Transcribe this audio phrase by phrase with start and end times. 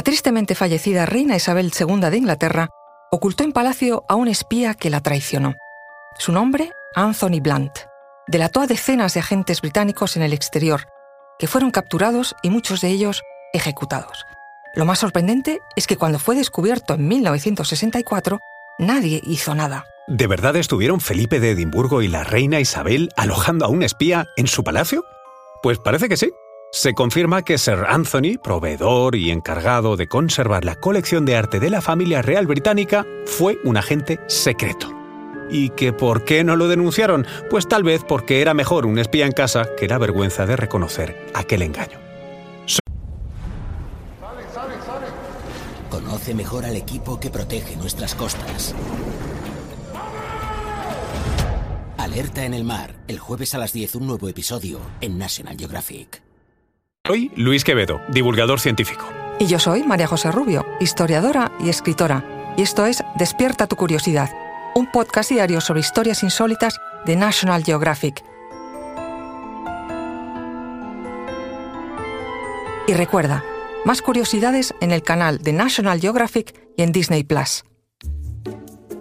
[0.00, 2.70] La tristemente fallecida reina Isabel II de Inglaterra
[3.10, 5.56] ocultó en palacio a un espía que la traicionó.
[6.16, 7.80] Su nombre, Anthony Blunt.
[8.26, 10.86] Delató a decenas de agentes británicos en el exterior,
[11.38, 13.20] que fueron capturados y muchos de ellos
[13.52, 14.24] ejecutados.
[14.74, 18.38] Lo más sorprendente es que cuando fue descubierto en 1964,
[18.78, 19.84] nadie hizo nada.
[20.08, 24.46] ¿De verdad estuvieron Felipe de Edimburgo y la reina Isabel alojando a un espía en
[24.46, 25.04] su palacio?
[25.62, 26.30] Pues parece que sí.
[26.72, 31.68] Se confirma que Sir Anthony, proveedor y encargado de conservar la colección de arte de
[31.68, 34.88] la familia real británica, fue un agente secreto.
[35.50, 37.26] ¿Y que por qué no lo denunciaron?
[37.50, 41.26] Pues tal vez porque era mejor un espía en casa que la vergüenza de reconocer
[41.34, 41.98] aquel engaño.
[45.90, 48.76] Conoce mejor al equipo que protege nuestras costas.
[51.98, 56.29] Alerta en el mar, el jueves a las 10 un nuevo episodio en National Geographic.
[57.10, 59.04] Soy Luis Quevedo, divulgador científico.
[59.40, 62.54] Y yo soy María José Rubio, historiadora y escritora.
[62.56, 64.30] Y esto es Despierta tu curiosidad,
[64.76, 68.22] un podcast diario sobre historias insólitas de National Geographic.
[72.86, 73.42] Y recuerda,
[73.84, 77.64] más curiosidades en el canal de National Geographic y en Disney Plus.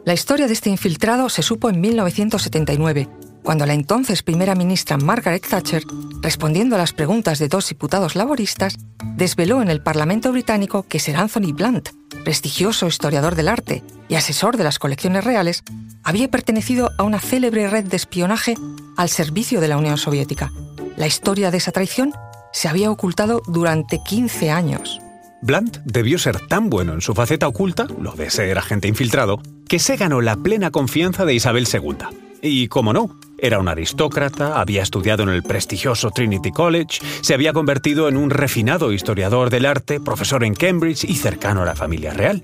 [0.03, 3.07] La historia de este infiltrado se supo en 1979
[3.49, 5.81] cuando la entonces primera ministra Margaret Thatcher,
[6.21, 8.75] respondiendo a las preguntas de dos diputados laboristas,
[9.15, 11.89] desveló en el Parlamento británico que Sir Anthony Blunt,
[12.23, 15.63] prestigioso historiador del arte y asesor de las colecciones reales,
[16.03, 18.53] había pertenecido a una célebre red de espionaje
[18.97, 20.51] al servicio de la Unión Soviética.
[20.95, 22.13] La historia de esa traición
[22.53, 25.01] se había ocultado durante 15 años.
[25.41, 29.79] Blunt debió ser tan bueno en su faceta oculta, lo de ser agente infiltrado, que
[29.79, 31.95] se ganó la plena confianza de Isabel II.
[32.41, 37.53] Y, como no, era un aristócrata, había estudiado en el prestigioso Trinity College, se había
[37.53, 42.13] convertido en un refinado historiador del arte, profesor en Cambridge y cercano a la familia
[42.13, 42.43] real.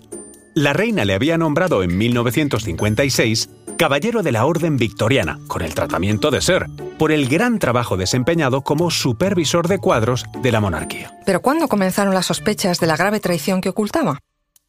[0.53, 6.31] La reina le había nombrado en 1956 caballero de la Orden Victoriana, con el tratamiento
[6.31, 6.67] de ser,
[6.97, 11.13] por el gran trabajo desempeñado como supervisor de cuadros de la monarquía.
[11.25, 14.19] Pero ¿cuándo comenzaron las sospechas de la grave traición que ocultaba?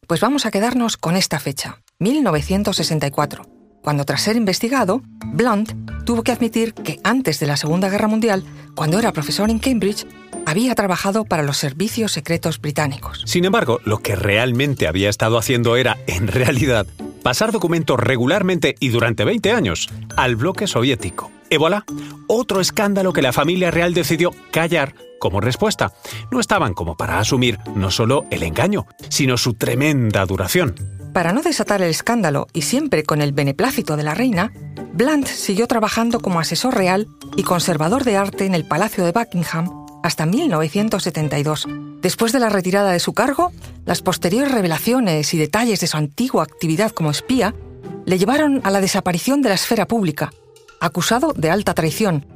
[0.07, 3.57] Pues vamos a quedarnos con esta fecha, 1964
[3.87, 5.71] cuando tras ser investigado, Blunt
[6.07, 8.41] tuvo que admitir que antes de la Segunda Guerra Mundial,
[8.75, 10.07] cuando era profesor en Cambridge,
[10.45, 13.23] había trabajado para los servicios secretos británicos.
[13.25, 16.87] Sin embargo, lo que realmente había estado haciendo era, en realidad,
[17.23, 21.29] pasar documentos regularmente y durante 20 años al bloque soviético.
[21.49, 21.83] Y voilà,
[22.27, 25.91] otro escándalo que la familia real decidió callar como respuesta.
[26.31, 30.96] No estaban como para asumir no solo el engaño, sino su tremenda duración.
[31.17, 34.53] Para no desatar el escándalo y siempre con el beneplácito de la reina,
[34.93, 39.67] Blunt siguió trabajando como asesor real y conservador de arte en el Palacio de Buckingham
[40.03, 41.65] hasta 1972.
[42.03, 43.51] Después de la retirada de su cargo,
[43.83, 47.55] las posteriores revelaciones y detalles de su antigua actividad como espía
[48.05, 50.29] le llevaron a la desaparición de la esfera pública,
[50.79, 52.27] acusado de alta traición,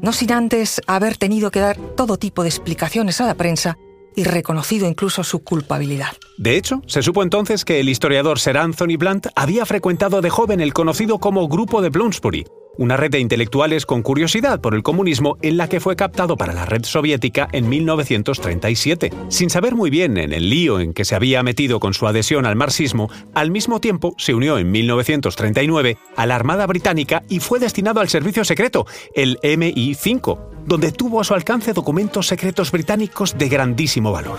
[0.00, 3.76] no sin antes haber tenido que dar todo tipo de explicaciones a la prensa
[4.16, 6.12] y reconocido incluso su culpabilidad.
[6.40, 10.62] De hecho, se supo entonces que el historiador Sir Anthony Blunt había frecuentado de joven
[10.62, 12.46] el conocido como Grupo de Bloomsbury,
[12.78, 16.54] una red de intelectuales con curiosidad por el comunismo en la que fue captado para
[16.54, 19.12] la red soviética en 1937.
[19.28, 22.46] Sin saber muy bien en el lío en que se había metido con su adhesión
[22.46, 27.58] al marxismo, al mismo tiempo se unió en 1939 a la Armada Británica y fue
[27.58, 33.46] destinado al servicio secreto, el MI5, donde tuvo a su alcance documentos secretos británicos de
[33.50, 34.38] grandísimo valor.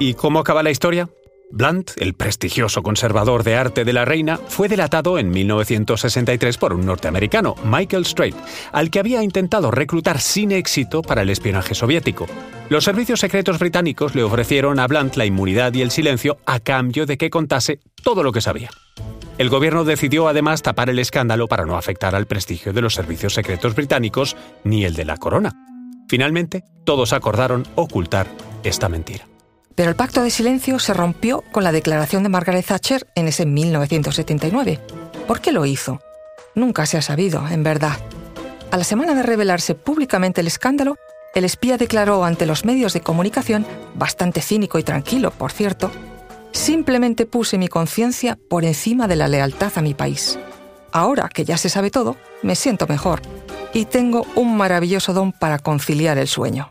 [0.00, 1.08] ¿Y cómo acaba la historia?
[1.52, 6.86] Blunt, el prestigioso conservador de arte de la reina, fue delatado en 1963 por un
[6.86, 8.36] norteamericano, Michael Strait,
[8.72, 12.26] al que había intentado reclutar sin éxito para el espionaje soviético.
[12.68, 17.04] Los servicios secretos británicos le ofrecieron a Blunt la inmunidad y el silencio a cambio
[17.04, 18.70] de que contase todo lo que sabía.
[19.38, 23.34] El gobierno decidió además tapar el escándalo para no afectar al prestigio de los servicios
[23.34, 25.52] secretos británicos ni el de la corona.
[26.08, 28.26] Finalmente, todos acordaron ocultar
[28.62, 29.29] esta mentira.
[29.80, 33.46] Pero el pacto de silencio se rompió con la declaración de Margaret Thatcher en ese
[33.46, 34.78] 1979.
[35.26, 36.02] ¿Por qué lo hizo?
[36.54, 37.96] Nunca se ha sabido, en verdad.
[38.70, 40.96] A la semana de revelarse públicamente el escándalo,
[41.34, 45.90] el espía declaró ante los medios de comunicación, bastante cínico y tranquilo, por cierto,
[46.52, 50.38] simplemente puse mi conciencia por encima de la lealtad a mi país.
[50.92, 53.22] Ahora que ya se sabe todo, me siento mejor
[53.72, 56.70] y tengo un maravilloso don para conciliar el sueño.